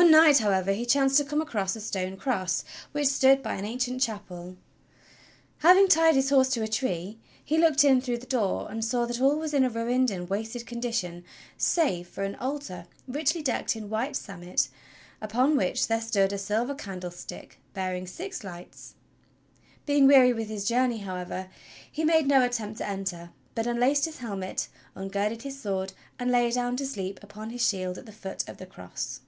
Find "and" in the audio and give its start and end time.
8.70-8.82, 10.10-10.30, 26.18-26.30